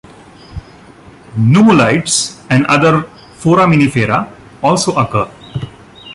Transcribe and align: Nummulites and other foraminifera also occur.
Nummulites 1.37 2.43
and 2.49 2.65
other 2.65 3.03
foraminifera 3.37 4.31
also 4.63 4.93
occur. 4.95 5.29